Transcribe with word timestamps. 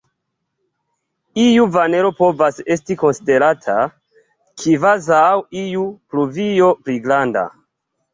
Iu 1.41 1.65
vanelo 1.73 2.09
povas 2.21 2.57
esti 2.75 2.97
konsiderata 3.01 3.75
kvazaŭ 4.63 5.21
iu 5.65 5.85
pluvio 6.15 6.71
pli 6.87 6.97
granda. 7.05 7.45